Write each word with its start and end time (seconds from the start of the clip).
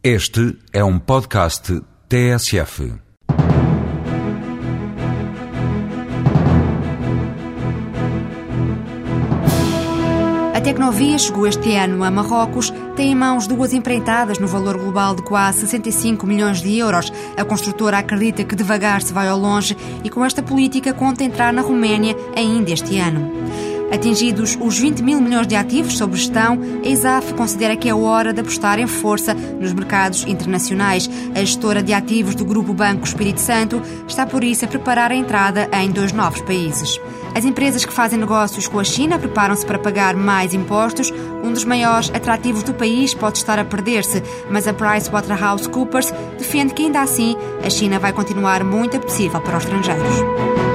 Este 0.00 0.56
é 0.72 0.84
um 0.84 0.96
podcast 0.96 1.82
TSF. 2.08 2.92
A 10.54 10.60
Tecnovia 10.60 11.18
chegou 11.18 11.48
este 11.48 11.74
ano 11.74 12.04
a 12.04 12.12
Marrocos, 12.12 12.72
tem 12.94 13.10
em 13.10 13.14
mãos 13.16 13.48
duas 13.48 13.72
empreitadas 13.72 14.38
no 14.38 14.46
valor 14.46 14.78
global 14.78 15.16
de 15.16 15.22
quase 15.22 15.62
65 15.62 16.24
milhões 16.28 16.62
de 16.62 16.78
euros. 16.78 17.12
A 17.36 17.44
construtora 17.44 17.98
acredita 17.98 18.44
que 18.44 18.54
devagar 18.54 19.02
se 19.02 19.12
vai 19.12 19.26
ao 19.26 19.36
longe 19.36 19.76
e 20.04 20.08
com 20.08 20.24
esta 20.24 20.44
política 20.44 20.94
conta 20.94 21.24
entrar 21.24 21.52
na 21.52 21.60
Roménia 21.62 22.14
ainda 22.36 22.70
este 22.70 23.00
ano. 23.00 23.32
Atingidos 23.90 24.56
os 24.60 24.78
20 24.78 25.02
mil 25.02 25.18
milhões 25.18 25.46
de 25.46 25.56
ativos 25.56 25.96
sob 25.96 26.14
gestão, 26.14 26.58
a 26.84 26.86
ISAF 26.86 27.32
considera 27.32 27.74
que 27.74 27.88
é 27.88 27.94
hora 27.94 28.34
de 28.34 28.40
apostar 28.40 28.78
em 28.78 28.86
força 28.86 29.32
nos 29.32 29.72
mercados 29.72 30.24
internacionais. 30.26 31.08
A 31.34 31.40
gestora 31.40 31.82
de 31.82 31.94
ativos 31.94 32.34
do 32.34 32.44
Grupo 32.44 32.74
Banco 32.74 33.06
Espírito 33.06 33.40
Santo 33.40 33.80
está, 34.06 34.26
por 34.26 34.44
isso, 34.44 34.64
a 34.64 34.68
preparar 34.68 35.10
a 35.10 35.14
entrada 35.14 35.68
em 35.72 35.90
dois 35.90 36.12
novos 36.12 36.42
países. 36.42 37.00
As 37.34 37.46
empresas 37.46 37.84
que 37.84 37.92
fazem 37.92 38.18
negócios 38.18 38.68
com 38.68 38.78
a 38.78 38.84
China 38.84 39.18
preparam-se 39.18 39.64
para 39.64 39.78
pagar 39.78 40.14
mais 40.14 40.52
impostos. 40.52 41.10
Um 41.42 41.52
dos 41.52 41.64
maiores 41.64 42.10
atrativos 42.10 42.62
do 42.62 42.74
país 42.74 43.14
pode 43.14 43.38
estar 43.38 43.58
a 43.58 43.64
perder-se, 43.64 44.22
mas 44.50 44.68
a 44.68 44.74
PricewaterhouseCoopers 44.74 46.12
defende 46.36 46.74
que, 46.74 46.82
ainda 46.82 47.00
assim, 47.00 47.36
a 47.64 47.70
China 47.70 47.98
vai 47.98 48.12
continuar 48.12 48.62
muito 48.64 48.98
apetecível 48.98 49.40
para 49.40 49.56
os 49.56 49.64
estrangeiros. 49.64 50.67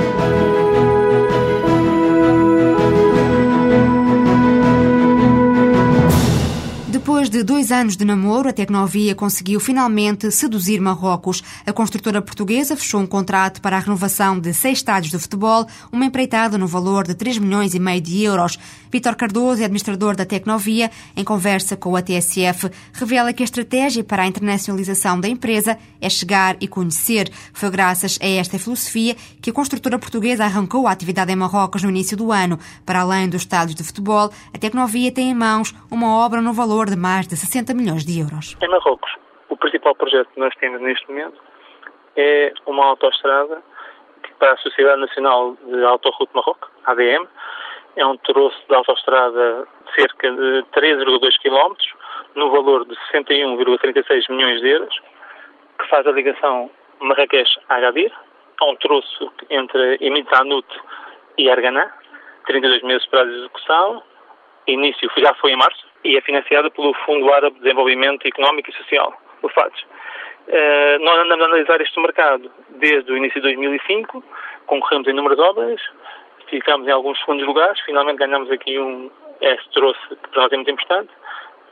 Depois 7.23 7.39
de 7.39 7.43
dois 7.43 7.71
anos 7.71 7.95
de 7.95 8.03
namoro, 8.03 8.49
a 8.49 8.51
Tecnovia 8.51 9.15
conseguiu 9.15 9.57
finalmente 9.57 10.29
seduzir 10.29 10.81
Marrocos. 10.81 11.41
A 11.65 11.71
construtora 11.71 12.21
portuguesa 12.21 12.75
fechou 12.75 12.99
um 12.99 13.07
contrato 13.07 13.61
para 13.61 13.77
a 13.77 13.79
renovação 13.79 14.37
de 14.37 14.53
seis 14.53 14.79
estádios 14.79 15.09
de 15.09 15.17
futebol, 15.17 15.65
uma 15.89 16.05
empreitada 16.05 16.57
no 16.57 16.67
valor 16.67 17.07
de 17.07 17.15
3 17.15 17.37
milhões 17.37 17.73
e 17.73 17.79
meio 17.79 18.01
de 18.01 18.23
euros. 18.23 18.59
Vítor 18.91 19.15
Cardoso, 19.15 19.63
administrador 19.63 20.17
da 20.17 20.25
Tecnovia, 20.25 20.91
em 21.15 21.23
conversa 21.23 21.77
com 21.77 21.95
a 21.95 22.01
TSF, 22.01 22.69
revela 22.91 23.31
que 23.31 23.41
a 23.41 23.45
estratégia 23.45 24.03
para 24.03 24.23
a 24.23 24.27
internacionalização 24.27 25.17
da 25.17 25.29
empresa 25.29 25.77
é 26.01 26.09
chegar 26.09 26.57
e 26.59 26.67
conhecer. 26.67 27.31
Foi 27.53 27.71
graças 27.71 28.19
a 28.21 28.27
esta 28.27 28.59
filosofia 28.59 29.15
que 29.41 29.49
a 29.49 29.53
construtora 29.53 29.97
portuguesa 29.97 30.43
arrancou 30.43 30.87
a 30.87 30.91
atividade 30.91 31.31
em 31.31 31.35
Marrocos 31.37 31.83
no 31.83 31.89
início 31.89 32.17
do 32.17 32.33
ano. 32.33 32.59
Para 32.85 32.99
além 32.99 33.29
dos 33.29 33.43
estádios 33.43 33.75
de 33.75 33.83
futebol, 33.83 34.29
a 34.53 34.57
Tecnovia 34.57 35.11
tem 35.11 35.31
em 35.31 35.33
mãos 35.33 35.73
uma 35.89 36.09
obra 36.09 36.41
no 36.41 36.51
valor 36.51 36.89
de 36.89 36.97
mais 36.97 37.12
de 37.21 37.37
60 37.37 37.73
milhões 37.73 38.03
de 38.03 38.19
euros. 38.19 38.57
Em 38.61 38.67
Marrocos, 38.67 39.11
o 39.49 39.55
principal 39.55 39.95
projeto 39.95 40.29
que 40.33 40.39
nós 40.39 40.53
temos 40.55 40.81
neste 40.81 41.07
momento 41.07 41.39
é 42.15 42.51
uma 42.65 42.85
autoestrada 42.85 43.61
para 44.39 44.53
a 44.53 44.57
Sociedade 44.57 44.99
Nacional 44.99 45.55
de 45.65 45.83
Autoroute 45.83 46.33
Marrocos, 46.33 46.69
ADM. 46.85 47.27
É 47.95 48.05
um 48.05 48.17
troço 48.17 48.57
de 48.67 48.75
autoestrada 48.75 49.67
de 49.85 49.93
cerca 49.93 50.31
de 50.31 50.65
3,2 50.75 51.31
km, 51.41 51.75
no 52.35 52.49
valor 52.51 52.85
de 52.85 52.95
61,36 53.13 54.29
milhões 54.29 54.61
de 54.61 54.69
euros, 54.69 54.99
que 55.79 55.87
faz 55.87 56.05
a 56.07 56.11
ligação 56.11 56.71
Marrakech-Agadir. 56.99 58.11
É 58.59 58.65
um 58.65 58.75
troço 58.77 59.31
entre 59.49 59.97
Imitanut 60.01 60.67
e 61.37 61.49
Arganá, 61.49 61.91
32 62.47 62.81
meses 62.83 63.05
para 63.07 63.21
a 63.21 63.25
execução. 63.25 64.03
Início 64.67 65.09
já 65.17 65.33
foi 65.35 65.51
em 65.51 65.57
março 65.57 65.92
e 66.03 66.17
é 66.17 66.21
financiada 66.21 66.69
pelo 66.69 66.93
Fundo 67.05 67.31
Árabe 67.33 67.55
de 67.55 67.63
Desenvolvimento 67.63 68.27
Económico 68.27 68.69
e 68.69 68.73
Social, 68.73 69.13
o 69.41 69.49
FADES. 69.49 69.81
Uh, 70.47 70.99
nós 70.99 71.19
andamos 71.19 71.43
a 71.43 71.47
analisar 71.47 71.79
este 71.81 71.99
mercado 72.01 72.51
desde 72.69 73.11
o 73.11 73.17
início 73.17 73.41
de 73.41 73.47
2005, 73.47 74.23
concorremos 74.65 75.07
em 75.07 75.11
inúmeras 75.11 75.39
obras, 75.39 75.81
ficamos 76.49 76.87
em 76.87 76.91
alguns 76.91 77.17
segundos 77.19 77.45
lugares, 77.45 77.79
finalmente 77.81 78.17
ganhamos 78.17 78.51
aqui 78.51 78.77
um 78.77 79.09
este 79.43 79.69
trouxe 79.71 79.99
que 80.09 80.29
para 80.29 80.43
nós 80.43 80.51
é 80.51 80.55
muito 80.55 80.71
importante 80.71 81.11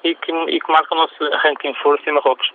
e 0.04 0.16
que, 0.16 0.32
e 0.32 0.60
que 0.60 0.72
marca 0.72 0.94
o 0.94 0.98
nosso 0.98 1.16
em 1.64 1.74
força 1.76 2.10
em 2.10 2.14
Marrocos. 2.14 2.52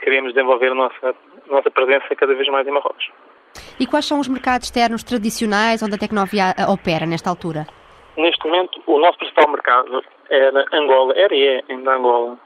Queremos 0.00 0.34
desenvolver 0.34 0.72
a 0.72 0.74
nossa, 0.74 1.08
a 1.08 1.52
nossa 1.52 1.70
presença 1.70 2.14
cada 2.14 2.34
vez 2.34 2.48
mais 2.48 2.66
em 2.66 2.70
Marrocos. 2.70 3.10
E 3.78 3.86
quais 3.86 4.04
são 4.04 4.20
os 4.20 4.28
mercados 4.28 4.66
externos 4.66 5.02
tradicionais 5.02 5.82
onde 5.82 5.94
a 5.94 5.98
Tecnovia 5.98 6.54
opera 6.68 7.06
nesta 7.06 7.30
altura? 7.30 7.66
Neste 8.16 8.44
momento, 8.46 8.82
o 8.86 8.98
nosso 8.98 9.18
principal 9.18 9.48
mercado 9.48 10.02
era 10.30 10.64
Angola, 10.72 11.12
era 11.16 11.34
e 11.34 11.46
é 11.46 11.64
ainda 11.68 11.94
Angola. 11.94 12.38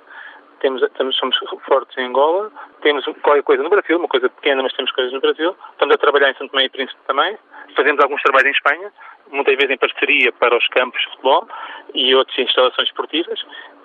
Temos, 0.60 0.82
temos, 0.96 1.14
somos 1.16 1.36
fortes 1.66 1.96
em 1.98 2.06
Angola, 2.06 2.50
temos 2.80 3.04
qualquer 3.22 3.42
coisa 3.42 3.62
no 3.62 3.68
Brasil, 3.68 3.98
uma 3.98 4.08
coisa 4.08 4.30
pequena, 4.30 4.62
mas 4.62 4.72
temos 4.72 4.90
coisas 4.92 5.12
no 5.12 5.20
Brasil. 5.20 5.54
Estamos 5.72 5.94
a 5.94 5.98
trabalhar 5.98 6.30
em 6.30 6.34
Santo 6.34 6.52
Tomé 6.52 6.64
e 6.64 6.70
Príncipe 6.70 6.98
também. 7.06 7.36
Fazemos 7.76 8.02
alguns 8.02 8.22
trabalhos 8.22 8.48
em 8.48 8.52
Espanha, 8.52 8.92
muitas 9.30 9.54
vezes 9.56 9.70
em 9.70 9.78
parceria 9.78 10.32
para 10.32 10.56
os 10.56 10.66
campos 10.68 10.98
de 11.00 11.08
futebol 11.10 11.46
e 11.92 12.14
outras 12.14 12.38
instalações 12.38 12.88
esportivas. 12.88 13.44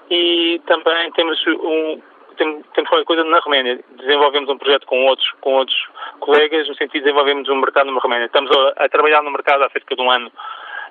E 0.10 0.62
também 0.66 1.12
temos 1.12 1.46
um, 1.48 2.02
temos 2.38 2.90
qualquer 2.90 3.06
coisa 3.06 3.24
na 3.26 3.40
Roménia. 3.40 3.80
Desenvolvemos 3.98 4.50
um 4.50 4.58
projeto 4.58 4.88
com 4.88 5.06
outros, 5.06 5.30
com 5.42 5.56
outros 5.56 5.78
colegas, 6.22 6.68
no 6.68 6.76
sentido 6.76 6.94
de 6.94 7.00
desenvolvermos 7.02 7.50
um 7.50 7.56
mercado 7.56 7.92
na 7.92 8.00
Roménia. 8.00 8.26
Estamos 8.26 8.50
a, 8.56 8.86
a 8.86 8.90
trabalhar 8.90 9.22
no 9.22 9.32
mercado 9.32 9.64
há 9.64 9.70
cerca 9.70 9.96
de 9.96 10.02
um 10.02 10.10
ano 10.10 10.32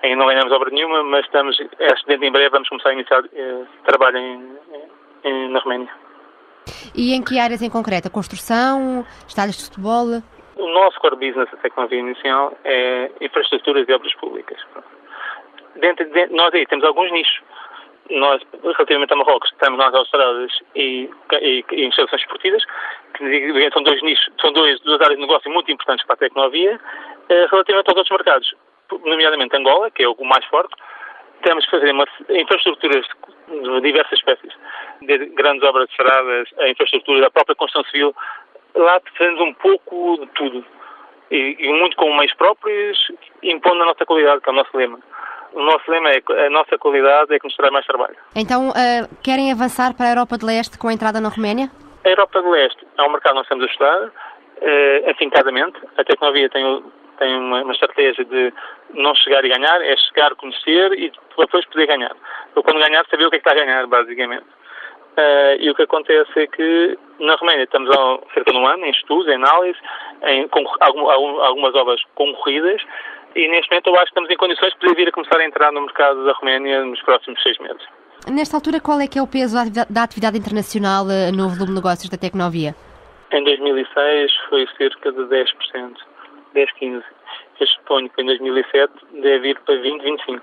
ainda 0.03 0.17
não 0.17 0.27
ganhamos 0.27 0.53
obra 0.53 0.71
nenhuma, 0.71 1.03
mas 1.03 1.25
estamos, 1.25 1.57
que 1.57 1.67
dentro 2.07 2.25
em 2.25 2.33
breve 2.33 2.51
vamos 2.51 2.69
começar 2.69 2.91
a 2.91 2.95
iniciar 2.95 3.23
eh, 3.35 3.63
trabalho 3.85 4.19
em, 4.19 4.59
em, 5.25 5.49
na 5.51 5.59
Roménia. 5.61 5.89
E 6.95 7.15
em 7.15 7.23
que 7.23 7.39
áreas 7.39 7.63
em 7.63 7.71
concreto? 7.71 8.09
A 8.09 8.11
construção, 8.11 9.05
estádios 9.27 9.57
de 9.59 9.65
futebol? 9.65 10.23
O 10.57 10.69
nosso 10.69 10.99
core 11.01 11.17
business, 11.17 11.49
até 11.53 11.71
havia 11.77 12.01
inicial, 12.01 12.57
é 12.65 13.11
infraestruturas 13.21 13.89
e 13.89 13.93
obras 13.93 14.15
públicas. 14.15 14.59
Dentro, 15.77 16.05
de, 16.11 16.27
nós 16.27 16.53
aí 16.55 16.67
temos 16.67 16.85
alguns 16.85 17.11
nichos. 17.13 17.41
Nós, 18.11 18.43
relativamente 18.63 19.13
a 19.13 19.17
Marrocos, 19.17 19.51
estamos 19.53 19.79
nas 19.79 19.95
autostradas 19.95 20.51
e, 20.75 21.11
e, 21.41 21.65
e 21.71 21.85
instalações 21.85 22.23
esportivas, 22.23 22.65
que 23.15 23.71
são 23.73 23.83
dois 23.83 24.03
nichos, 24.03 24.29
são 24.41 24.51
dois, 24.53 24.81
duas 24.81 25.01
áreas 25.01 25.17
de 25.17 25.21
negócio 25.21 25.51
muito 25.51 25.71
importantes 25.71 26.07
para 26.07 26.15
a 26.15 26.19
tecnologia. 26.19 26.81
Eh, 27.29 27.47
relativamente 27.51 27.89
aos 27.89 27.99
outros 27.99 28.17
mercados, 28.17 28.55
nomeadamente 29.05 29.57
Angola, 29.57 29.91
que 29.91 30.03
é 30.03 30.09
o 30.09 30.25
mais 30.25 30.45
forte, 30.47 30.75
temos 31.43 31.65
que 31.65 31.71
fazer 31.71 31.93
uma, 31.93 32.05
infraestruturas 32.29 33.07
de 33.49 33.81
diversas 33.81 34.19
espécies, 34.19 34.53
desde 35.03 35.27
grandes 35.27 35.63
obras 35.63 35.87
de 35.87 35.93
estradas, 35.93 36.49
a 36.59 36.69
infraestrutura 36.69 37.21
da 37.21 37.31
própria 37.31 37.57
construção 37.57 37.85
civil. 37.91 38.15
Lá 38.75 39.01
fazemos 39.17 39.41
um 39.41 39.55
pouco 39.55 40.19
de 40.19 40.27
tudo. 40.33 40.65
E, 41.31 41.57
e 41.59 41.73
muito 41.73 41.97
com 41.97 42.15
meios 42.17 42.35
próprios, 42.35 42.99
impondo 43.43 43.83
a 43.83 43.87
nossa 43.87 44.05
qualidade, 44.07 44.41
que 44.41 44.49
é 44.49 44.53
o 44.53 44.57
nosso 44.57 44.77
lema. 44.77 44.99
O 45.53 45.63
nosso 45.63 45.91
lema 45.91 46.11
é 46.11 46.47
a 46.47 46.51
nossa 46.51 46.79
qualidade 46.79 47.35
é 47.35 47.39
que 47.39 47.47
nos 47.47 47.57
traz 47.57 47.73
mais 47.73 47.87
trabalho. 47.87 48.17
Então, 48.35 48.71
uh, 48.71 49.17
querem 49.23 49.51
avançar 49.51 49.95
para 49.95 50.07
a 50.07 50.11
Europa 50.11 50.39
de 50.39 50.45
Leste 50.45 50.79
com 50.79 50.89
a 50.89 50.93
entrada 50.93 51.21
na 51.21 51.29
Roménia? 51.29 51.71
A 52.05 52.09
Europa 52.09 52.41
de 52.41 52.49
Leste 52.49 52.87
é 52.97 53.03
um 53.03 53.11
mercado 53.11 53.33
que 53.33 53.37
nós 53.37 53.45
estamos 53.45 53.65
a 53.65 53.69
estudar, 53.69 54.13
uh, 54.61 55.11
afincadamente. 55.11 55.79
A 55.97 56.05
tecnologia 56.05 56.49
tem, 56.51 56.83
tem 57.19 57.37
uma, 57.37 57.63
uma, 57.63 57.73
estratégia 57.73 58.25
de 58.25 58.53
não 58.95 59.15
chegar 59.15 59.45
e 59.45 59.49
ganhar, 59.49 59.81
é 59.83 59.97
chegar, 59.97 60.35
conhecer 60.37 60.93
e 60.93 61.13
depois 61.39 61.67
poder 61.67 61.87
ganhar. 61.87 62.15
Ou 62.55 62.63
quando 62.63 62.79
ganhar, 62.79 63.05
saber 63.11 63.27
o 63.27 63.31
que 63.31 63.37
é 63.37 63.39
que 63.41 63.49
está 63.49 63.61
a 63.61 63.65
ganhar, 63.65 63.87
basicamente. 63.87 64.47
Uh, 65.17 65.59
e 65.59 65.69
o 65.69 65.75
que 65.75 65.83
acontece 65.83 66.31
é 66.37 66.47
que 66.47 66.99
na 67.19 67.35
Roménia 67.35 67.65
estamos 67.65 67.91
há 67.91 68.19
cerca 68.35 68.53
de 68.53 68.57
um 68.57 68.67
ano 68.67 68.85
em 68.85 68.91
estudos, 68.91 69.27
em 69.27 69.35
análise, 69.35 69.79
em 70.23 70.49
algum, 70.81 71.09
algumas 71.09 71.75
obras 71.75 72.01
concorridas 72.15 72.81
e 73.35 73.49
neste 73.49 73.71
momento 73.71 73.89
eu 73.89 73.95
acho 73.97 74.07
que 74.07 74.11
estamos 74.11 74.31
em 74.31 74.37
condições 74.37 74.73
de 74.73 74.79
poder 74.79 74.97
vir 74.97 75.09
a 75.09 75.13
começar 75.13 75.39
a 75.39 75.45
entrar 75.45 75.73
no 75.73 75.83
mercado 75.83 76.25
da 76.25 76.33
Roménia 76.33 76.85
nos 76.85 77.01
próximos 77.03 77.43
seis 77.43 77.59
meses. 77.59 77.83
Nesta 78.27 78.57
altura, 78.57 78.81
qual 78.81 79.01
é 79.01 79.07
que 79.07 79.19
é 79.19 79.23
o 79.23 79.27
peso 79.27 79.57
da 79.89 80.03
atividade 80.03 80.37
internacional 80.37 81.09
eh, 81.09 81.31
no 81.31 81.49
volume 81.49 81.69
de 81.69 81.75
negócios 81.75 82.11
da 82.11 82.19
Tecnovia? 82.19 82.75
Em 83.31 83.45
2006 83.45 84.33
foi 84.49 84.67
cerca 84.79 85.13
de 85.13 85.21
10%, 85.21 85.97
10, 86.55 86.71
15%. 86.81 87.03
Eu 87.61 87.67
suponho 87.67 88.09
que 88.11 88.23
em 88.23 88.27
2007 88.27 88.93
deve 89.21 89.51
ir 89.51 89.61
para 89.61 89.77
20, 89.77 90.03
25%. 90.03 90.41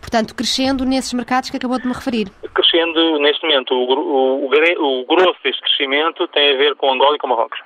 Portanto, 0.00 0.34
crescendo 0.36 0.84
nesses 0.84 1.12
mercados 1.12 1.50
que 1.50 1.56
acabou 1.56 1.78
de 1.78 1.86
me 1.86 1.92
referir. 1.92 2.28
Crescendo, 2.54 3.18
neste 3.18 3.42
momento, 3.42 3.74
o, 3.74 3.92
o, 3.92 4.46
o, 4.46 5.00
o 5.00 5.04
grosso 5.04 5.36
deste 5.42 5.60
crescimento 5.62 6.28
tem 6.28 6.54
a 6.54 6.56
ver 6.56 6.76
com 6.76 6.92
Angola 6.92 7.16
e 7.16 7.18
com 7.18 7.26
Marrocos. 7.26 7.58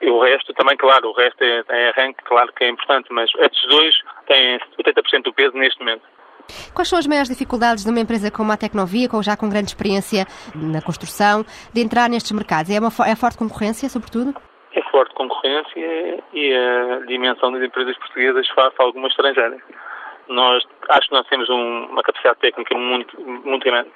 E 0.00 0.08
o 0.08 0.20
resto 0.20 0.52
também, 0.54 0.76
claro, 0.76 1.08
o 1.08 1.12
resto 1.12 1.42
é, 1.42 1.64
é 1.68 1.88
arranque, 1.88 2.22
claro 2.24 2.52
que 2.52 2.64
é 2.64 2.68
importante, 2.68 3.08
mas 3.10 3.30
estes 3.38 3.68
dois 3.68 3.94
têm 4.26 4.58
80% 4.78 5.22
do 5.22 5.32
peso 5.32 5.56
neste 5.56 5.80
momento. 5.80 6.02
Quais 6.74 6.88
são 6.88 6.98
as 6.98 7.06
maiores 7.06 7.28
dificuldades 7.28 7.84
de 7.84 7.90
uma 7.90 8.00
empresa 8.00 8.30
como 8.30 8.52
a 8.52 8.56
Tecnovia, 8.56 9.08
com 9.08 9.22
já 9.22 9.36
com 9.36 9.48
grande 9.48 9.68
experiência 9.68 10.26
na 10.54 10.80
construção, 10.82 11.44
de 11.72 11.80
entrar 11.80 12.08
nestes 12.08 12.32
mercados? 12.32 12.70
É, 12.70 12.78
uma, 12.78 12.90
é 13.06 13.16
forte 13.16 13.38
concorrência, 13.38 13.88
sobretudo? 13.88 14.34
É 14.72 14.82
forte 14.90 15.14
concorrência 15.14 16.22
e 16.32 16.54
a 16.54 17.06
dimensão 17.06 17.52
das 17.52 17.62
empresas 17.62 17.96
portuguesas 17.98 18.46
face 18.48 18.76
a 18.78 18.82
algumas 18.82 19.10
estrangeiras. 19.10 19.60
Nós, 20.28 20.64
acho 20.90 21.08
que 21.08 21.14
nós 21.14 21.26
temos 21.28 21.48
um, 21.48 21.86
uma 21.86 22.02
capacidade 22.02 22.38
técnica 22.40 22.76
muito, 22.76 23.20
muito 23.20 23.64
grande. 23.64 23.90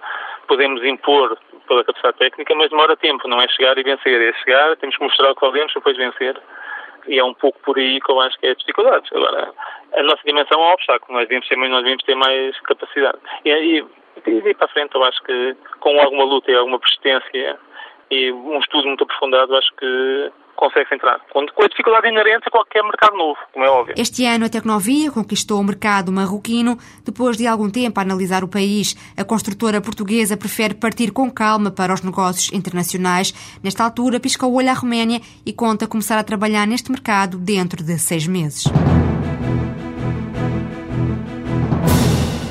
podemos 0.46 0.82
impor 0.84 1.36
pela 1.66 1.84
capacidade 1.84 2.18
técnica, 2.18 2.54
mas 2.54 2.70
demora 2.70 2.96
tempo, 2.96 3.28
não 3.28 3.40
é 3.40 3.48
chegar 3.48 3.76
e 3.78 3.82
vencer, 3.82 4.20
é 4.20 4.32
chegar, 4.44 4.76
temos 4.76 4.96
que 4.96 5.04
mostrar 5.04 5.30
o 5.30 5.34
que 5.34 5.40
valemos, 5.40 5.72
depois 5.74 5.96
vencer. 5.96 6.40
E 7.06 7.18
é 7.18 7.24
um 7.24 7.34
pouco 7.34 7.58
por 7.60 7.78
aí 7.78 8.00
que 8.00 8.10
eu 8.10 8.20
acho 8.20 8.38
que 8.38 8.46
é 8.46 8.50
as 8.50 8.58
dificuldades. 8.58 9.10
Agora, 9.12 9.52
a 9.94 10.02
nossa 10.02 10.22
dimensão 10.24 10.60
é 10.60 10.66
um 10.66 10.72
obstáculo, 10.72 11.18
nós 11.18 11.28
devemos 11.28 11.48
ter, 11.48 11.56
nós 11.56 11.82
devemos 11.82 12.04
ter 12.04 12.14
mais 12.14 12.58
capacidade. 12.60 13.18
E, 13.44 13.50
e, 13.50 13.84
e 14.26 14.54
para 14.54 14.66
a 14.66 14.68
frente, 14.68 14.94
eu 14.94 15.04
acho 15.04 15.22
que 15.22 15.56
com 15.80 16.00
alguma 16.00 16.24
luta 16.24 16.50
e 16.50 16.54
alguma 16.54 16.78
persistência 16.78 17.58
e 18.10 18.32
um 18.32 18.58
estudo 18.58 18.88
muito 18.88 19.04
aprofundado, 19.04 19.54
acho 19.54 19.70
que 19.78 20.32
consegue-se 20.56 20.94
entrar. 20.94 21.20
Com 21.32 21.40
a 21.40 21.68
dificuldade 21.68 22.08
inerente 22.08 22.42
a 22.46 22.50
qualquer 22.50 22.82
mercado 22.82 23.16
novo, 23.16 23.38
como 23.52 23.64
é 23.64 23.68
óbvio. 23.68 23.94
Este 23.96 24.26
ano 24.26 24.44
a 24.44 24.48
Tecnovia 24.48 25.10
conquistou 25.10 25.58
o 25.58 25.64
mercado 25.64 26.12
marroquino. 26.12 26.76
Depois 27.04 27.36
de 27.36 27.46
algum 27.46 27.70
tempo 27.70 27.98
a 27.98 28.02
analisar 28.02 28.44
o 28.44 28.48
país, 28.48 28.94
a 29.16 29.24
construtora 29.24 29.80
portuguesa 29.80 30.36
prefere 30.36 30.74
partir 30.74 31.12
com 31.12 31.30
calma 31.30 31.70
para 31.70 31.94
os 31.94 32.02
negócios 32.02 32.52
internacionais. 32.52 33.32
Nesta 33.62 33.84
altura, 33.84 34.20
pisca 34.20 34.44
o 34.44 34.54
olho 34.54 34.70
à 34.70 34.74
Roménia 34.74 35.20
e 35.46 35.52
conta 35.52 35.86
começar 35.86 36.18
a 36.18 36.24
trabalhar 36.24 36.66
neste 36.66 36.90
mercado 36.90 37.38
dentro 37.38 37.82
de 37.82 37.96
seis 37.98 38.26
meses. 38.26 38.64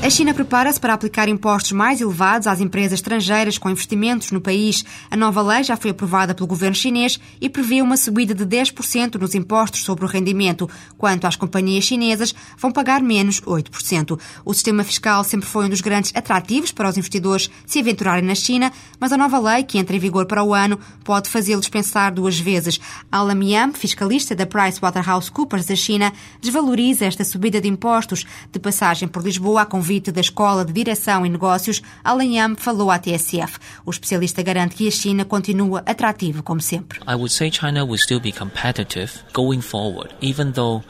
A 0.10 0.12
China 0.12 0.34
prepara-se 0.34 0.80
para 0.80 0.96
aplicar 0.96 1.30
impostos 1.30 1.72
mais 1.72 2.02
elevados 2.02 2.48
às 2.48 2.60
empresas 2.60 2.94
estrangeiras 2.94 3.60
com 3.60 3.70
investimentos 3.70 4.32
no 4.32 4.42
país. 4.42 4.84
A 5.12 5.16
nova 5.16 5.40
lei 5.40 5.64
já 5.64 5.78
foi 5.78 5.92
aprovada 5.92 6.34
pelo 6.34 6.48
governo 6.48 6.76
chinês 6.76 7.20
e 7.40 7.48
prevê 7.48 7.80
uma 7.80 7.96
subida 7.96 8.34
de 8.34 8.44
10% 8.44 9.20
nos 9.20 9.36
impostos 9.36 9.84
sobre 9.84 10.04
o 10.06 10.08
rendimento, 10.08 10.68
quanto 10.98 11.28
às 11.28 11.36
companhias 11.36 11.84
chinesas 11.84 12.34
vão 12.58 12.72
pagar 12.72 13.04
menos 13.04 13.40
8%. 13.42 14.20
O 14.44 14.52
sistema 14.52 14.84
fiscal 14.84 15.24
sempre 15.24 15.48
foi 15.48 15.68
um 15.68 15.70
dos 15.70 15.80
grandes 15.80 16.12
atrativos 16.16 16.72
para 16.72 16.90
os 16.90 16.98
investidores 16.98 17.48
se 17.64 17.78
aventurarem 17.78 18.26
na 18.26 18.34
China, 18.34 18.74
mas 19.00 19.14
a 19.14 19.18
nova 19.18 19.38
lei, 19.38 19.62
que 19.62 19.78
entra 19.78 19.96
em 19.96 20.00
vigor 20.00 20.26
para 20.26 20.44
o 20.44 20.56
ano, 20.56 20.80
pode 21.04 21.30
fazê-los 21.30 21.70
pensar 21.70 22.12
duas 22.12 22.40
vezes. 22.40 22.80
Alam 23.12 23.44
Yam, 23.44 23.74
fiscalista 23.74 24.36
da 24.36 24.48
PricewaterhouseCoopers 24.48 25.68
da 25.68 25.76
China, 25.76 26.12
desvaloriza 26.42 27.06
esta 27.06 27.24
subida 27.24 27.62
de 27.62 27.68
impostos 27.68 28.26
de 28.52 28.58
passagem 28.58 29.08
por 29.08 29.24
Lisboa 29.24 29.62
a 29.62 29.66
convite 29.68 29.99
convite 30.00 30.12
da 30.12 30.22
Escola 30.22 30.64
de 30.64 30.72
Direção 30.72 31.26
e 31.26 31.30
Negócios, 31.30 31.82
Alan 32.04 32.24
Yam 32.24 32.56
falou 32.56 32.90
à 32.90 32.98
TSF. 32.98 33.58
O 33.86 33.92
especialista 33.92 34.42
garante 34.42 34.76
que 34.76 34.88
a 34.88 34.92
China 34.92 35.26
continua 35.26 35.84
atrativa 35.86 36.42
como 36.42 36.62
sempre. 36.62 37.00
I 37.08 37.16
would 37.16 37.32
say 37.32 37.52
China 37.52 37.84
will 37.84 38.00
still 38.00 38.20
be 38.20 38.32
competitive 38.32 39.12
going 39.34 39.62
forward, 39.62 40.14
even 40.22 40.52
though 40.54 40.84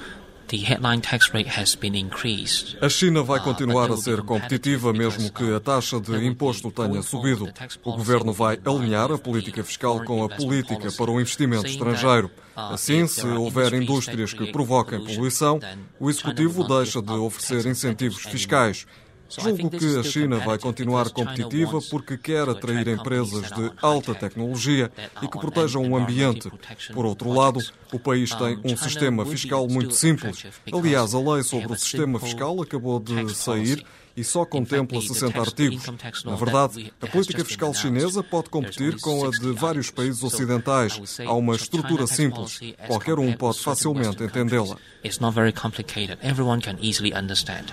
a 2.81 2.90
China 2.90 3.22
vai 3.22 3.40
uh, 3.40 3.44
continuar 3.44 3.92
a 3.92 3.98
ser 3.98 4.22
competitiva 4.22 4.92
mesmo 4.92 5.31
que 5.31 5.54
a 5.54 5.60
taxa 5.60 6.00
de 6.00 6.25
imposto 6.25 6.72
tenha 6.72 7.01
subido. 7.04 7.48
O 7.84 7.96
governo 7.96 8.34
vai 8.34 8.60
alinhar 8.66 9.12
a 9.12 9.18
política 9.18 9.63
fiscal 9.63 10.04
com 10.04 10.24
a 10.24 10.30
política 10.30 10.92
para 10.92 11.12
o 11.12 11.19
investimento 11.19 11.68
estrangeiro. 11.68 12.28
Uh, 12.57 12.74
assim, 12.74 13.06
se 13.06 13.25
houver 13.28 13.74
indústrias 13.74 14.34
que 14.34 14.51
provoquem 14.51 15.04
poluição, 15.04 15.60
o 16.00 16.10
executivo 16.10 16.68
deixa 16.68 17.02
de 17.02 17.13
oferecer 17.13 17.69
incentivos 17.69 18.24
fiscais. 18.24 18.88
Julgo 19.30 19.70
que 19.70 19.98
a 19.98 20.04
China 20.04 20.40
vai 20.40 20.58
continuar 20.58 21.10
competitiva 21.10 21.80
porque 21.90 22.18
quer 22.18 22.50
atrair 22.50 22.88
empresas 22.88 23.52
de 23.52 23.72
alta 23.81 24.16
tecnologia 24.16 24.92
e 25.22 25.28
que 25.28 25.40
protejam 25.40 25.90
o 25.90 25.96
ambiente. 25.96 26.52
Por 26.94 27.06
outro 27.06 27.31
lado, 27.31 27.60
o 27.94 28.00
país 28.00 28.34
tem 28.34 28.60
um 28.64 28.76
sistema 28.76 29.26
fiscal 29.26 29.68
muito 29.68 29.94
simples. 29.94 30.46
Aliás, 30.72 31.14
a 31.14 31.20
lei 31.20 31.44
sobre 31.44 31.74
o 31.74 31.78
sistema 31.78 32.20
fiscal 32.20 32.62
acabou 32.62 33.00
de 33.00 33.34
sair 33.36 33.86
e 34.20 34.24
só 34.24 34.44
contempla 34.44 35.02
60 35.02 35.40
artigos. 35.40 35.84
Na 36.26 36.36
verdade, 36.36 36.92
a 37.02 37.08
política 37.08 37.46
fiscal 37.46 37.74
chinesa 37.74 38.22
pode 38.22 38.50
competir 38.50 39.00
com 39.00 39.26
a 39.26 39.30
de 39.30 39.52
vários 39.54 39.90
países 39.90 40.22
ocidentais. 40.22 41.20
Há 41.26 41.34
uma 41.34 41.56
estrutura 41.56 42.06
simples. 42.06 42.60
Qualquer 42.88 43.18
um 43.18 43.31
pode 43.31 43.60
facilmente 43.60 44.22
entendê-la. 44.22 44.76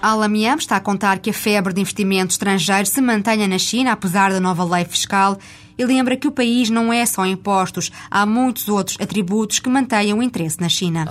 Alam 0.00 0.36
Yam 0.36 0.56
está 0.56 0.76
a 0.76 0.80
contar 0.80 1.18
que 1.18 1.30
a 1.30 1.34
febre 1.46 1.72
de 1.72 1.80
investimento 1.80 2.32
estrangeiro 2.32 2.86
se 2.86 3.00
mantenha 3.00 3.46
na 3.46 3.56
China, 3.56 3.92
apesar 3.92 4.32
da 4.32 4.40
nova 4.40 4.64
lei 4.64 4.84
fiscal. 4.84 5.38
E 5.78 5.84
lembra 5.84 6.16
que 6.16 6.26
o 6.26 6.32
país 6.32 6.70
não 6.70 6.92
é 6.92 7.06
só 7.06 7.24
impostos, 7.24 7.92
há 8.10 8.26
muitos 8.26 8.68
outros 8.68 8.96
atributos 8.98 9.60
que 9.60 9.68
mantêm 9.68 10.12
o 10.12 10.20
interesse 10.20 10.60
na 10.60 10.68
China. 10.68 11.04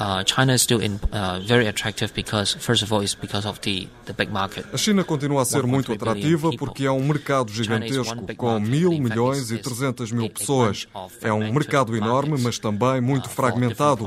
A 4.74 4.78
China 4.78 5.04
continua 5.06 5.44
a 5.44 5.46
ser 5.46 5.66
muito 5.66 5.94
atrativa 5.94 6.50
porque 6.58 6.86
é 6.86 6.92
um 6.92 7.08
mercado 7.08 7.54
gigantesco 7.54 8.36
com 8.36 8.60
mil 8.60 8.92
milhões 8.92 9.52
e 9.52 9.58
300 9.58 10.12
mil 10.12 10.30
pessoas. 10.30 10.86
É 11.22 11.32
um 11.32 11.54
mercado 11.54 11.96
enorme, 11.96 12.36
mas 12.42 12.60
também 12.60 13.00
muito 13.00 13.30
fragmentado 13.30 14.06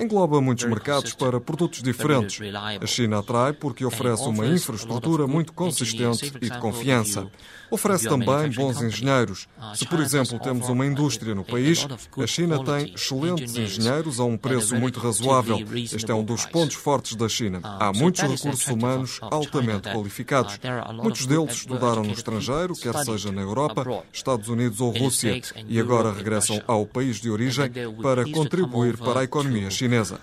engloba 0.00 0.40
muitos 0.40 0.64
mercados 0.64 1.12
para 1.14 1.40
produtos 1.40 1.82
diferentes. 1.82 2.40
A 2.80 2.86
China 2.86 3.18
atrai 3.18 3.52
porque 3.52 3.84
oferece 3.84 4.26
uma 4.26 4.46
infraestrutura 4.46 5.26
muito 5.26 5.52
consistente 5.52 6.32
e 6.40 6.50
de 6.50 6.58
confiança. 6.58 7.30
Oferece 7.70 8.08
também 8.08 8.50
bons 8.50 8.82
engenheiros. 8.82 9.46
Se, 9.74 9.86
por 9.86 10.00
exemplo, 10.00 10.38
temos 10.38 10.68
uma 10.68 10.84
indústria 10.84 11.34
no 11.34 11.44
país, 11.44 11.86
a 12.18 12.26
China 12.26 12.62
tem 12.64 12.92
excelentes 12.94 13.56
engenheiros 13.56 14.18
a 14.18 14.24
um 14.24 14.36
preço 14.36 14.74
muito 14.76 14.98
razoável. 14.98 15.58
Este 15.74 16.10
é 16.10 16.14
um 16.14 16.24
dos 16.24 16.44
pontos 16.46 16.76
fortes 16.76 17.14
da 17.14 17.28
China. 17.28 17.60
Há 17.62 17.92
muitos 17.92 18.22
recursos 18.22 18.66
humanos 18.66 19.18
altamente 19.22 19.90
qualificados. 19.90 20.58
Muitos 21.02 21.26
deles 21.26 21.54
estudaram 21.54 22.02
no 22.02 22.12
estrangeiro, 22.12 22.74
quer 22.74 22.94
seja 23.04 23.30
na 23.30 23.42
Europa, 23.42 23.84
Estados 24.12 24.48
Unidos 24.48 24.80
ou 24.80 24.90
Rússia, 24.90 25.40
e 25.68 25.78
agora 25.78 26.12
regressam 26.12 26.60
ao 26.66 26.84
país 26.84 27.20
de 27.20 27.30
origem 27.30 27.70
para 28.02 28.24
contribuir 28.30 28.96
para 28.96 29.20
a 29.20 29.24
economia 29.24 29.70
chinesa. 29.70 30.20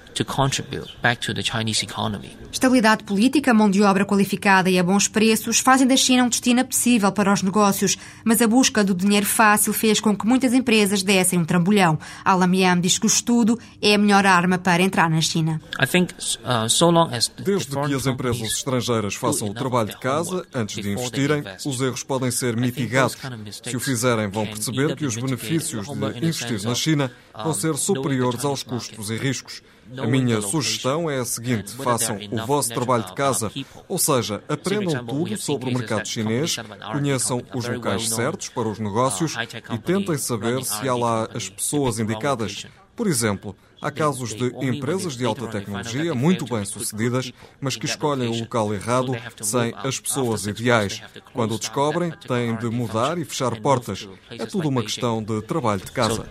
Estabilidade 2.51 3.03
política, 3.03 3.53
mão 3.53 3.69
de 3.69 3.81
obra 3.81 4.05
qualificada 4.05 4.69
e 4.69 4.79
a 4.79 4.83
bons 4.83 5.07
preços 5.07 5.59
fazem 5.59 5.88
da 5.88 5.95
China 5.95 6.23
um 6.23 6.29
destino 6.29 6.61
apetecível 6.61 7.11
para 7.11 7.31
os 7.31 7.37
aos 7.38 7.42
negócios, 7.42 7.98
mas 8.24 8.42
a 8.42 8.48
busca 8.48 8.84
do 8.84 8.94
dinheiro 8.94 9.25
fácil 9.25 9.74
fez 9.74 10.00
com 10.00 10.16
que 10.16 10.25
muitas 10.25 10.54
empresas 10.54 11.04
dessem 11.04 11.39
um 11.39 11.45
trambolhão. 11.45 12.00
Alamiam 12.25 12.80
diz 12.80 12.98
que 12.98 13.06
o 13.06 13.07
estudo 13.07 13.60
é 13.81 13.95
a 13.95 13.98
melhor 13.98 14.25
arma 14.25 14.57
para 14.57 14.81
entrar 14.81 15.10
na 15.10 15.22
China. 15.22 15.62
Uh, 15.80 17.44
Desde 17.44 17.75
que 17.75 17.94
as 17.94 18.06
empresas 18.06 18.42
estrangeiras 18.42 19.16
façam 19.16 19.50
o 19.50 19.54
trabalho 19.54 19.89
de 19.89 19.98
casa 19.98 20.45
antes 20.54 20.81
de 20.81 20.92
investirem, 20.92 21.44
os 21.66 21.81
erros 21.81 22.04
podem 22.04 22.31
ser 22.31 22.56
mitigados. 22.57 23.18
Se 23.63 23.75
o 23.75 23.80
fizerem, 23.80 24.30
vão 24.30 24.45
perceber 24.45 24.95
que 24.95 25.06
os 25.06 25.16
benefícios 25.16 25.86
de 25.88 26.18
investir 26.18 26.63
na 26.63 26.75
China 26.75 27.12
vão 27.36 27.54
ser 27.54 27.75
superiores 27.75 28.44
aos 28.44 28.64
custos 28.64 29.09
e 29.09 29.18
riscos. 29.18 29.61
A 29.97 30.07
minha 30.07 30.41
sugestão 30.41 31.09
é 31.09 31.19
a 31.19 31.25
seguinte: 31.25 31.71
façam 31.75 32.17
o 32.31 32.45
vosso 32.45 32.73
trabalho 32.73 33.06
de 33.06 33.13
casa, 33.13 33.51
ou 33.87 33.97
seja, 33.97 34.44
aprendam 34.49 35.06
tudo 35.06 35.37
sobre 35.37 35.69
o 35.69 35.77
mercado 35.77 36.07
chinês, 36.07 36.56
conheçam 36.91 37.41
os 37.53 37.67
locais 37.67 38.09
certos 38.09 38.49
para 38.49 38.67
os 38.67 38.79
negócios 38.79 39.35
e 39.73 39.77
tentem 39.77 40.17
saber 40.17 40.63
se 40.63 40.87
há 40.87 40.95
lá 40.95 41.29
as 41.33 41.49
pessoas 41.49 41.99
indicadas. 41.99 42.65
Por 42.95 43.07
exemplo, 43.07 43.56
há 43.81 43.92
casos 43.92 44.34
de 44.34 44.48
empresas 44.66 45.16
de 45.16 45.26
alta 45.26 45.48
tecnologia 45.48 46.14
muito 46.14 46.46
bem-sucedidas, 46.46 47.31
mas 47.60 47.76
que 47.76 47.86
escolhem 47.86 48.30
o 48.30 48.40
local 48.40 48.74
errado 48.74 49.16
sem 49.42 49.74
as 49.78 50.00
pessoas 50.00 50.46
ideais. 50.46 51.02
Quando 51.34 51.56
o 51.56 51.60
descobrem, 51.60 52.12
têm 52.12 52.56
de 52.56 52.68
mudar 52.68 53.18
e 53.18 53.26
fechar 53.26 53.60
portas. 53.60 54.07
É 54.30 54.46
tudo 54.46 54.69
uma 54.69 54.81
questão 54.81 55.22
de 55.22 55.42
trabalho 55.42 55.81
de 55.81 55.92
casa. 55.92 56.28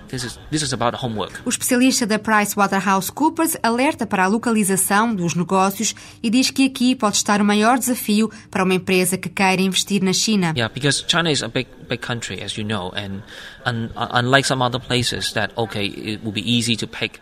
O 1.45 1.49
especialista 1.49 2.07
da 2.07 2.19
PricewaterhouseCoopers 2.19 3.57
alerta 3.63 4.07
para 4.07 4.25
a 4.25 4.27
localização 4.27 5.15
dos 5.15 5.35
negócios 5.35 5.95
e 6.23 6.31
diz 6.31 6.51
que 6.51 6.67
aqui 6.67 6.95
pode 6.95 7.17
estar 7.17 7.41
o 7.41 7.45
maior 7.45 7.79
desafio 7.79 8.31
para 8.51 8.65
uma 8.65 8.75
empresa 8.75 9.17
que 9.17 9.29
queira 9.29 9.63
investir 9.63 10.03
na 10.03 10.13
China. 10.13 10.53
Yeah, 10.57 10.73
because 10.73 11.05
China 11.07 11.31
is 11.31 11.43
a 11.43 11.49
big 11.49 11.69
big 11.89 12.03
country 12.03 12.43
as 12.43 12.57
you 12.57 12.65
know 12.65 12.93
and 12.95 13.23
unlike 13.67 14.47
some 14.47 14.63
other 14.63 14.81
places 14.81 15.33
that 15.33 15.53
okay 15.57 15.87
it 15.87 16.25
will 16.25 16.33
be 16.33 16.43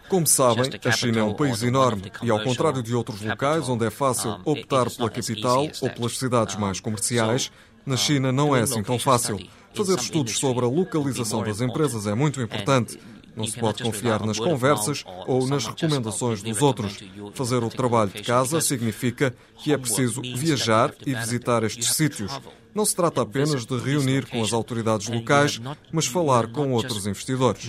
como 0.08 0.26
sabem, 0.26 0.70
a 0.84 0.90
China 0.92 1.20
é 1.20 1.22
um 1.22 1.34
país 1.34 1.62
enorme 1.62 2.12
e, 2.22 2.30
ao 2.30 2.40
contrário 2.42 2.82
de 2.82 2.94
outros 2.94 3.22
locais 3.22 3.68
onde 3.68 3.86
é 3.86 3.90
fácil 3.90 4.38
optar 4.44 4.90
pela 4.90 5.10
capital 5.10 5.66
ou 5.80 5.90
pelas 5.90 6.18
cidades 6.18 6.56
mais 6.56 6.80
comerciais, 6.80 7.50
na 7.86 7.96
China 7.96 8.32
não 8.32 8.54
é 8.54 8.62
assim 8.62 8.82
tão 8.82 8.98
fácil. 8.98 9.38
Fazer 9.74 9.98
estudos 9.98 10.38
sobre 10.38 10.64
a 10.64 10.68
localização 10.68 11.42
das 11.42 11.60
empresas 11.60 12.06
é 12.06 12.14
muito 12.14 12.40
importante. 12.40 12.98
Não 13.36 13.46
se 13.46 13.58
pode 13.58 13.82
confiar 13.82 14.24
nas 14.24 14.38
conversas 14.38 15.04
ou 15.26 15.46
nas 15.46 15.66
recomendações 15.66 16.42
dos 16.42 16.62
outros. 16.62 16.98
Fazer 17.34 17.62
o 17.62 17.68
trabalho 17.68 18.10
de 18.10 18.22
casa 18.22 18.60
significa 18.60 19.34
que 19.58 19.72
é 19.72 19.78
preciso 19.78 20.22
viajar 20.22 20.94
e 21.04 21.14
visitar 21.14 21.62
estes 21.64 21.88
sítios. 21.94 22.32
Não 22.74 22.84
se 22.84 22.94
trata 22.94 23.22
apenas 23.22 23.64
de 23.64 23.78
reunir 23.78 24.26
com 24.26 24.42
as 24.42 24.52
autoridades 24.52 25.08
locais, 25.08 25.60
mas 25.92 26.06
falar 26.06 26.48
com 26.48 26.72
outros 26.72 27.06
investidores. 27.06 27.64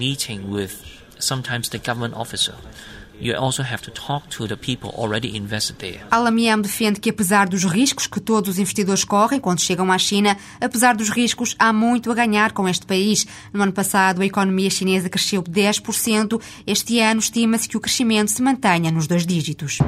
Sometimes 3.15 3.23
the 3.23 3.23
government 3.23 3.23
officer 3.23 3.25
you 3.25 3.35
also 3.35 3.63
have 3.63 3.81
to 3.81 3.91
talk 3.91 4.29
to 4.29 4.47
the 4.47 4.57
people 4.57 4.89
already 4.97 5.35
invested 5.35 5.77
there. 5.77 6.01
Alamiam 6.11 6.61
defende 6.61 6.99
que 6.99 7.09
apesar 7.09 7.47
dos 7.47 7.63
riscos 7.63 8.07
que 8.07 8.19
todos 8.19 8.49
os 8.49 8.59
investidores 8.59 9.03
correm 9.03 9.39
quando 9.39 9.61
chegam 9.61 9.91
à 9.91 9.97
China, 9.97 10.37
apesar 10.59 10.95
dos 10.95 11.09
riscos, 11.09 11.55
há 11.57 11.71
muito 11.71 12.11
a 12.11 12.15
ganhar 12.15 12.51
com 12.51 12.67
este 12.67 12.85
país. 12.85 13.25
No 13.53 13.63
ano 13.63 13.73
passado, 13.73 14.21
a 14.21 14.25
economia 14.25 14.69
chinesa 14.69 15.09
cresceu 15.09 15.41
10%. 15.43 16.41
Este 16.65 16.99
ano, 16.99 17.19
estima-se 17.19 17.67
que 17.67 17.77
o 17.77 17.81
crescimento 17.81 18.31
se 18.31 18.41
mantenha 18.41 18.91
nos 18.91 19.07
dois 19.07 19.25
dígitos. 19.25 19.79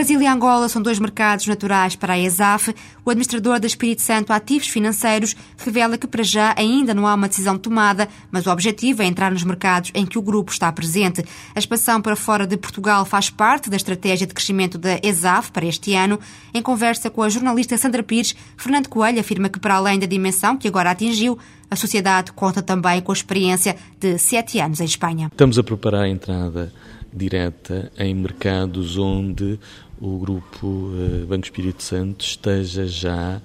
Brasil 0.00 0.22
e 0.22 0.26
Angola 0.26 0.66
são 0.66 0.80
dois 0.80 0.98
mercados 0.98 1.46
naturais 1.46 1.94
para 1.94 2.14
a 2.14 2.18
ESAF. 2.18 2.74
O 3.04 3.10
administrador 3.10 3.60
da 3.60 3.66
Espírito 3.66 4.00
Santo 4.00 4.32
Ativos 4.32 4.66
Financeiros 4.66 5.36
revela 5.58 5.98
que 5.98 6.06
para 6.06 6.22
já 6.22 6.54
ainda 6.56 6.94
não 6.94 7.06
há 7.06 7.14
uma 7.14 7.28
decisão 7.28 7.58
tomada, 7.58 8.08
mas 8.32 8.46
o 8.46 8.50
objetivo 8.50 9.02
é 9.02 9.04
entrar 9.04 9.30
nos 9.30 9.44
mercados 9.44 9.90
em 9.94 10.06
que 10.06 10.18
o 10.18 10.22
grupo 10.22 10.50
está 10.50 10.72
presente. 10.72 11.22
A 11.54 11.58
expansão 11.58 12.00
para 12.00 12.16
fora 12.16 12.46
de 12.46 12.56
Portugal 12.56 13.04
faz 13.04 13.28
parte 13.28 13.68
da 13.68 13.76
estratégia 13.76 14.26
de 14.26 14.32
crescimento 14.32 14.78
da 14.78 14.98
ESAF 15.02 15.52
para 15.52 15.66
este 15.66 15.94
ano. 15.94 16.18
Em 16.54 16.62
conversa 16.62 17.10
com 17.10 17.22
a 17.22 17.28
jornalista 17.28 17.76
Sandra 17.76 18.02
Pires, 18.02 18.34
Fernando 18.56 18.88
Coelho 18.88 19.20
afirma 19.20 19.50
que 19.50 19.60
para 19.60 19.74
além 19.74 19.98
da 19.98 20.06
dimensão 20.06 20.56
que 20.56 20.66
agora 20.66 20.92
atingiu, 20.92 21.38
a 21.70 21.76
sociedade 21.76 22.32
conta 22.32 22.62
também 22.62 23.02
com 23.02 23.12
a 23.12 23.14
experiência 23.14 23.76
de 24.00 24.16
sete 24.16 24.60
anos 24.60 24.80
em 24.80 24.84
Espanha. 24.84 25.28
Estamos 25.30 25.58
a 25.58 25.62
preparar 25.62 26.04
a 26.04 26.08
entrada 26.08 26.72
direta 27.12 27.90
em 27.98 28.14
mercados 28.14 28.96
onde 28.96 29.58
o 30.00 30.18
grupo 30.18 30.66
uh, 30.66 31.26
Banco 31.26 31.44
Espírito 31.44 31.82
Santo 31.82 32.24
esteja 32.24 32.86
já 32.86 33.40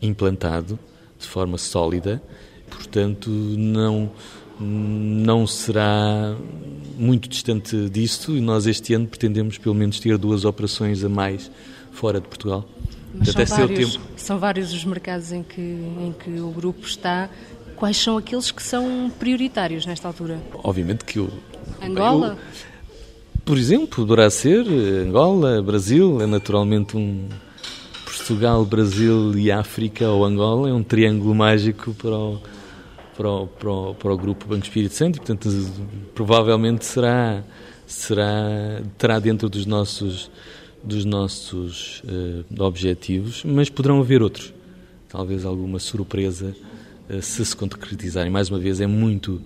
implantado 0.00 0.78
de 1.18 1.26
forma 1.26 1.56
sólida, 1.56 2.22
portanto 2.70 3.30
não 3.30 4.10
não 4.58 5.46
será 5.46 6.34
muito 6.96 7.28
distante 7.28 7.90
disso 7.90 8.34
e 8.34 8.40
nós 8.40 8.66
este 8.66 8.94
ano 8.94 9.06
pretendemos 9.06 9.58
pelo 9.58 9.74
menos 9.74 10.00
ter 10.00 10.16
duas 10.16 10.46
operações 10.46 11.04
a 11.04 11.08
mais 11.10 11.50
fora 11.92 12.20
de 12.20 12.26
Portugal. 12.26 12.66
Mas 13.14 13.30
são 13.48 13.66
vários, 13.66 14.00
são 14.16 14.38
vários 14.38 14.72
os 14.72 14.84
mercados 14.84 15.32
em 15.32 15.42
que, 15.42 15.60
em 15.60 16.14
que 16.18 16.40
o 16.40 16.50
grupo 16.50 16.86
está. 16.86 17.28
Quais 17.76 17.96
são 17.98 18.16
aqueles 18.16 18.50
que 18.50 18.62
são 18.62 19.12
prioritários 19.18 19.84
nesta 19.84 20.08
altura? 20.08 20.40
Obviamente 20.64 21.04
que 21.04 21.20
o 21.20 21.30
Angola? 21.82 22.38
Eu, 22.38 22.75
por 23.46 23.56
exemplo, 23.56 24.04
poderá 24.04 24.28
ser 24.28 24.66
Angola, 25.06 25.62
Brasil, 25.62 26.20
é 26.20 26.26
naturalmente 26.26 26.96
um 26.96 27.28
Portugal, 28.04 28.64
Brasil 28.66 29.38
e 29.38 29.52
África 29.52 30.08
ou 30.08 30.24
Angola, 30.24 30.68
é 30.68 30.72
um 30.72 30.82
triângulo 30.82 31.32
mágico 31.32 31.94
para 31.94 32.18
o, 32.18 32.40
para 33.16 33.30
o, 33.30 33.46
para 33.46 33.70
o, 33.70 33.94
para 33.94 34.12
o 34.12 34.18
grupo 34.18 34.48
Banco 34.48 34.64
Espírito 34.64 34.94
Santo 34.94 35.16
e, 35.16 35.18
portanto, 35.20 35.48
provavelmente 36.12 36.84
será, 36.84 37.44
será 37.86 38.82
terá 38.98 39.20
dentro 39.20 39.48
dos 39.48 39.64
nossos 39.64 40.28
dos 40.82 41.04
nossos 41.04 42.02
uh, 42.02 42.62
objetivos, 42.62 43.44
mas 43.44 43.70
poderão 43.70 44.00
haver 44.00 44.22
outros. 44.22 44.52
Talvez 45.08 45.44
alguma 45.44 45.78
surpresa 45.78 46.54
uh, 47.08 47.22
se 47.22 47.44
se 47.44 47.56
concretizarem. 47.56 48.30
Mais 48.30 48.50
uma 48.50 48.58
vez, 48.58 48.80
é 48.80 48.88
muito 48.88 49.40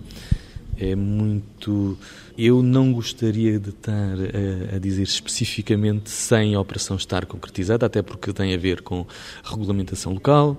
é 0.81 0.95
muito. 0.95 1.97
Eu 2.43 2.63
não 2.63 2.91
gostaria 2.91 3.59
de 3.59 3.69
estar 3.69 3.93
a, 3.93 4.75
a, 4.75 4.79
dizer 4.79 5.03
especificamente 5.03 6.09
sem 6.09 6.55
a 6.55 6.59
operação 6.59 6.97
estar 6.97 7.23
concretizada, 7.27 7.85
até 7.85 8.01
porque 8.01 8.33
tem 8.33 8.51
a 8.55 8.57
ver 8.57 8.81
com 8.81 9.05
regulamentação 9.43 10.11
local, 10.11 10.57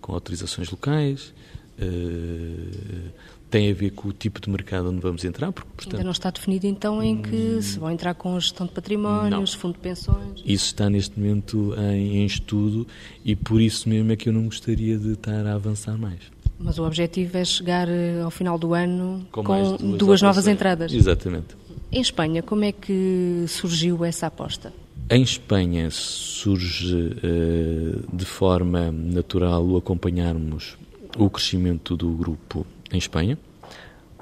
com 0.00 0.12
autorizações 0.12 0.68
locais. 0.68 1.32
Uh, 1.80 3.10
tem 3.48 3.70
a 3.70 3.74
ver 3.74 3.90
com 3.90 4.08
o 4.08 4.12
tipo 4.12 4.40
de 4.40 4.50
mercado 4.50 4.90
onde 4.90 4.98
vamos 4.98 5.24
entrar. 5.24 5.52
Porque, 5.52 5.70
portanto, 5.70 5.94
Ainda 5.94 6.04
não 6.04 6.10
está 6.10 6.30
definido 6.30 6.66
então 6.66 7.00
em 7.00 7.22
que 7.22 7.62
se 7.62 7.78
vão 7.78 7.92
entrar 7.92 8.14
com 8.14 8.38
gestão 8.40 8.66
de 8.66 8.72
patrimónios, 8.72 9.54
fundo 9.54 9.74
de 9.74 9.80
pensões? 9.80 10.40
Isso 10.44 10.66
está 10.66 10.90
neste 10.90 11.16
momento 11.16 11.74
em, 11.76 12.18
em, 12.18 12.26
estudo 12.26 12.88
e 13.24 13.36
por 13.36 13.60
isso 13.60 13.88
mesmo 13.88 14.10
é 14.10 14.16
que 14.16 14.28
eu 14.28 14.32
não 14.32 14.46
gostaria 14.46 14.98
de 14.98 15.12
estar 15.12 15.46
a 15.46 15.54
avançar 15.54 15.96
mais. 15.96 16.20
Mas 16.62 16.78
o 16.78 16.84
objetivo 16.84 17.38
é 17.38 17.44
chegar 17.44 17.88
eh, 17.88 18.20
ao 18.22 18.30
final 18.30 18.58
do 18.58 18.74
ano 18.74 19.26
com, 19.32 19.42
com 19.42 19.76
duas, 19.76 19.98
duas 19.98 20.22
novas 20.22 20.46
entradas. 20.46 20.92
Exatamente. 20.92 21.56
Em 21.90 22.00
Espanha, 22.00 22.42
como 22.42 22.64
é 22.64 22.70
que 22.70 23.44
surgiu 23.48 24.04
essa 24.04 24.26
aposta? 24.26 24.72
Em 25.08 25.22
Espanha 25.22 25.90
surge 25.90 26.94
uh, 26.94 28.16
de 28.16 28.24
forma 28.24 28.92
natural 28.92 29.66
o 29.66 29.76
acompanharmos 29.76 30.78
o 31.18 31.28
crescimento 31.28 31.96
do 31.96 32.10
grupo 32.10 32.64
em 32.92 32.98
Espanha, 32.98 33.36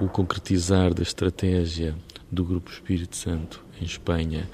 o 0.01 0.09
concretizar 0.09 0.95
da 0.95 1.03
estratégia 1.03 1.95
do 2.31 2.45
Grupo 2.45 2.71
Espírito 2.71 3.17
Santo 3.17 3.63
em 3.81 3.85
Espanha, 3.85 4.49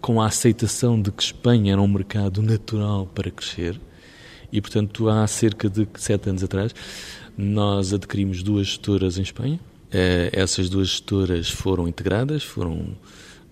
com 0.00 0.20
a 0.20 0.26
aceitação 0.26 1.00
de 1.00 1.10
que 1.10 1.22
Espanha 1.22 1.72
era 1.72 1.80
um 1.80 1.88
mercado 1.88 2.42
natural 2.42 3.06
para 3.06 3.30
crescer 3.30 3.80
e, 4.54 4.60
portanto, 4.60 5.08
há 5.08 5.26
cerca 5.26 5.68
de 5.68 5.86
sete 5.96 6.30
anos 6.30 6.44
atrás, 6.44 6.72
nós 7.36 7.92
adquirimos 7.92 8.40
duas 8.40 8.68
gestoras 8.68 9.18
em 9.18 9.22
Espanha. 9.22 9.58
Eh, 9.90 10.30
essas 10.32 10.70
duas 10.70 10.90
gestoras 10.90 11.50
foram 11.50 11.88
integradas, 11.88 12.44
foram 12.44 12.96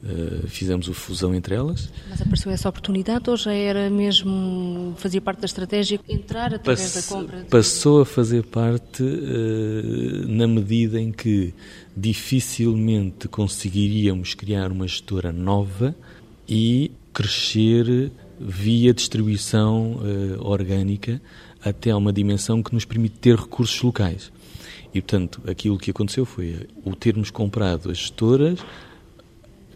Uh, 0.05 0.49
fizemos 0.49 0.89
a 0.89 0.93
fusão 0.93 1.33
entre 1.33 1.55
elas. 1.55 1.89
Mas 2.11 2.21
apareceu 2.21 2.51
essa 2.51 2.69
oportunidade 2.69 3.31
ou 3.31 3.37
já 3.37 3.53
era 3.53 3.89
mesmo, 3.89 4.97
fazia 4.97 5.21
parte 5.21 5.43
da 5.43 5.47
estratégia, 5.47 6.01
entrar 6.09 6.53
através 6.53 6.93
Pass, 6.93 7.07
da 7.09 7.15
compra? 7.15 7.39
De... 7.43 7.45
Passou 7.45 8.01
a 8.01 8.05
fazer 8.05 8.43
parte 8.43 9.01
uh, 9.01 10.27
na 10.27 10.49
medida 10.49 11.01
em 11.01 11.13
que 11.13 11.55
dificilmente 11.97 13.29
conseguiríamos 13.29 14.35
criar 14.35 14.73
uma 14.73 14.89
gestora 14.89 15.31
nova 15.31 15.95
e 16.49 16.91
crescer 17.13 18.11
via 18.45 18.93
distribuição 18.93 19.95
uh, 19.95 20.47
orgânica 20.47 21.21
até 21.65 21.91
a 21.91 21.97
uma 21.97 22.13
dimensão 22.13 22.63
que 22.63 22.75
nos 22.75 22.85
permite 22.85 23.19
ter 23.19 23.37
recursos 23.37 23.81
locais. 23.83 24.33
E, 24.93 25.01
portanto, 25.01 25.41
aquilo 25.47 25.79
que 25.79 25.91
aconteceu 25.91 26.25
foi 26.25 26.69
o 26.85 26.95
termos 26.95 27.31
comprado 27.31 27.91
as 27.91 27.99
gestoras, 27.99 28.59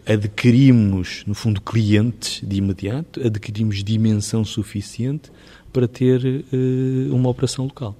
adquirimos, 0.05 1.23
no 1.25 1.33
fundo, 1.33 1.59
clientes 1.59 2.41
de 2.47 2.57
imediato, 2.57 3.25
adquirimos 3.25 3.83
dimensão 3.83 4.45
suficiente 4.45 5.31
para 5.73 5.87
ter 5.87 6.23
uh, 6.25 7.15
uma 7.15 7.29
operação 7.29 7.65
local. 7.65 7.95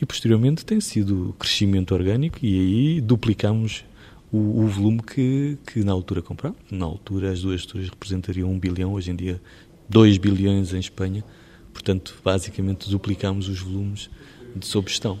E, 0.00 0.06
posteriormente, 0.06 0.64
tem 0.64 0.80
sido 0.80 1.34
crescimento 1.38 1.94
orgânico 1.94 2.38
e 2.42 2.58
aí 2.58 3.00
duplicamos 3.00 3.84
o, 4.32 4.62
o 4.62 4.66
volume 4.66 5.02
que, 5.02 5.58
que 5.66 5.82
na 5.82 5.92
altura 5.92 6.22
comprámos. 6.22 6.58
Na 6.70 6.84
altura, 6.84 7.32
as 7.32 7.40
duas 7.40 7.60
gestoras 7.60 7.88
representariam 7.88 8.50
um 8.50 8.58
bilhão, 8.58 8.92
hoje 8.92 9.10
em 9.10 9.16
dia 9.16 9.40
2 9.88 10.18
bilhões 10.18 10.72
em 10.72 10.78
Espanha, 10.78 11.24
portanto, 11.72 12.14
basicamente 12.24 12.90
duplicamos 12.90 13.48
os 13.48 13.60
volumes 13.60 14.10
de 14.54 14.66
sob 14.66 14.88
gestão. 14.88 15.18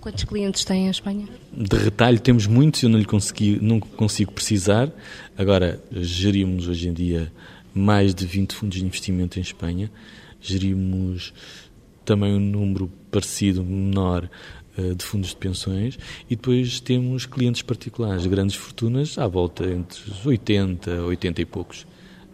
Quantos 0.00 0.24
clientes 0.24 0.64
têm 0.64 0.86
em 0.86 0.90
Espanha? 0.90 1.28
De 1.52 1.76
retalho 1.76 2.20
temos 2.20 2.46
muitos, 2.46 2.82
eu 2.82 2.88
não 2.88 2.98
lhe 2.98 3.04
consegui, 3.04 3.58
não 3.60 3.80
consigo 3.80 4.32
precisar. 4.32 4.90
Agora, 5.36 5.82
gerimos 5.90 6.68
hoje 6.68 6.88
em 6.88 6.92
dia 6.92 7.32
mais 7.74 8.14
de 8.14 8.24
20 8.24 8.54
fundos 8.54 8.78
de 8.78 8.84
investimento 8.84 9.38
em 9.38 9.42
Espanha, 9.42 9.90
gerimos 10.40 11.34
também 12.04 12.32
um 12.32 12.40
número 12.40 12.90
parecido, 13.10 13.64
menor, 13.64 14.30
eh, 14.78 14.94
de 14.94 15.04
fundos 15.04 15.30
de 15.30 15.36
pensões 15.36 15.98
e 16.30 16.36
depois 16.36 16.80
temos 16.80 17.26
clientes 17.26 17.62
particulares, 17.62 18.26
grandes 18.26 18.54
fortunas, 18.56 19.16
à 19.18 19.26
volta 19.26 19.64
entre 19.64 20.00
80, 20.24 21.02
80 21.02 21.40
e 21.40 21.44
poucos. 21.44 21.86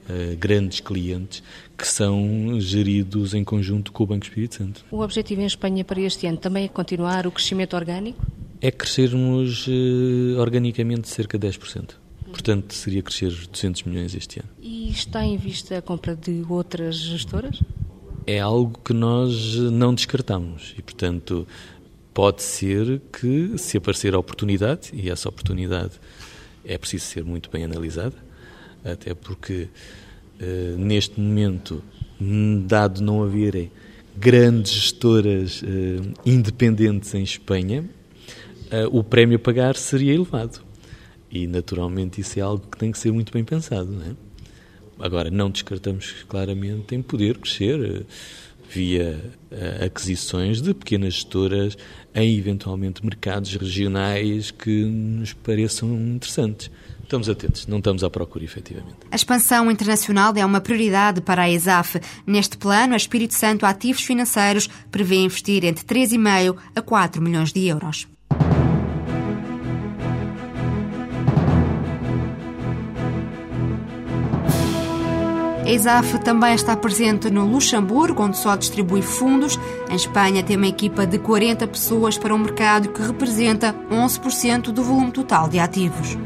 Uh, 0.08 0.36
grandes 0.36 0.80
clientes 0.80 1.44
que 1.78 1.86
são 1.86 2.58
geridos 2.58 3.34
em 3.34 3.44
conjunto 3.44 3.92
com 3.92 4.02
o 4.02 4.06
Banco 4.06 4.24
Espírito 4.24 4.56
Santo. 4.56 4.84
O 4.90 5.00
objetivo 5.00 5.42
em 5.42 5.46
Espanha 5.46 5.84
para 5.84 6.00
este 6.00 6.26
ano 6.26 6.38
também 6.38 6.64
é 6.64 6.68
continuar 6.68 7.24
o 7.24 7.30
crescimento 7.30 7.76
orgânico? 7.76 8.20
É 8.60 8.72
crescermos 8.72 9.68
uh, 9.68 10.40
organicamente 10.40 11.08
cerca 11.08 11.38
de 11.38 11.46
10%. 11.46 12.02
Portanto, 12.32 12.74
seria 12.74 13.02
crescer 13.02 13.30
200 13.30 13.82
milhões 13.84 14.14
este 14.14 14.40
ano. 14.40 14.48
E 14.60 14.90
está 14.90 15.24
em 15.24 15.36
vista 15.36 15.78
a 15.78 15.82
compra 15.82 16.16
de 16.16 16.42
outras 16.48 16.96
gestoras? 16.96 17.60
É 18.26 18.40
algo 18.40 18.78
que 18.82 18.92
nós 18.92 19.56
não 19.56 19.94
descartamos 19.94 20.74
e, 20.78 20.82
portanto, 20.82 21.46
pode 22.14 22.42
ser 22.42 23.00
que, 23.12 23.56
se 23.58 23.76
aparecer 23.76 24.14
a 24.14 24.18
oportunidade, 24.18 24.90
e 24.92 25.10
essa 25.10 25.28
oportunidade 25.28 25.92
é 26.64 26.78
preciso 26.78 27.04
ser 27.06 27.24
muito 27.24 27.50
bem 27.50 27.64
analisada, 27.64 28.16
até 28.84 29.14
porque 29.14 29.68
uh, 30.40 30.78
neste 30.78 31.20
momento, 31.20 31.82
dado 32.66 33.02
não 33.02 33.22
haverem 33.22 33.70
grandes 34.16 34.72
gestoras 34.72 35.62
uh, 35.62 36.12
independentes 36.24 37.14
em 37.14 37.22
Espanha, 37.22 37.82
uh, 37.82 38.96
o 38.96 39.02
prémio 39.02 39.36
a 39.36 39.38
pagar 39.38 39.76
seria 39.76 40.12
elevado. 40.12 40.60
E 41.30 41.46
naturalmente 41.46 42.20
isso 42.20 42.38
é 42.38 42.42
algo 42.42 42.66
que 42.70 42.76
tem 42.76 42.92
que 42.92 42.98
ser 42.98 43.10
muito 43.10 43.32
bem 43.32 43.44
pensado. 43.44 43.90
Não 43.90 44.04
é? 44.04 44.14
Agora, 44.98 45.30
não 45.30 45.50
descartamos 45.50 46.12
claramente 46.28 46.94
em 46.94 47.02
poder 47.02 47.38
crescer 47.38 48.04
via 48.70 49.18
aquisições 49.84 50.62
de 50.62 50.72
pequenas 50.72 51.14
gestoras 51.14 51.76
em 52.14 52.36
eventualmente 52.36 53.04
mercados 53.04 53.54
regionais 53.56 54.50
que 54.50 54.84
nos 54.84 55.32
pareçam 55.32 55.92
interessantes. 55.94 56.70
Estamos 57.12 57.28
atentos, 57.28 57.66
não 57.66 57.76
estamos 57.76 58.02
à 58.02 58.08
procura, 58.08 58.42
efetivamente. 58.42 58.96
A 59.10 59.14
expansão 59.14 59.70
internacional 59.70 60.32
é 60.34 60.46
uma 60.46 60.62
prioridade 60.62 61.20
para 61.20 61.42
a 61.42 61.50
ESAF. 61.50 62.00
Neste 62.26 62.56
plano, 62.56 62.94
a 62.94 62.96
Espírito 62.96 63.34
Santo 63.34 63.66
Ativos 63.66 64.02
Financeiros 64.02 64.66
prevê 64.90 65.16
investir 65.16 65.62
entre 65.62 65.84
3,5 65.84 66.56
a 66.74 66.80
4 66.80 67.20
milhões 67.20 67.52
de 67.52 67.68
euros. 67.68 68.08
A 75.66 75.70
ESAF 75.70 76.18
também 76.20 76.54
está 76.54 76.74
presente 76.74 77.28
no 77.28 77.44
Luxemburgo, 77.44 78.22
onde 78.22 78.38
só 78.38 78.56
distribui 78.56 79.02
fundos. 79.02 79.60
Em 79.90 79.96
Espanha 79.96 80.42
tem 80.42 80.56
uma 80.56 80.66
equipa 80.66 81.06
de 81.06 81.18
40 81.18 81.66
pessoas 81.66 82.16
para 82.16 82.34
um 82.34 82.38
mercado 82.38 82.88
que 82.88 83.02
representa 83.02 83.74
11% 83.90 84.72
do 84.72 84.82
volume 84.82 85.12
total 85.12 85.46
de 85.46 85.58
ativos. 85.58 86.16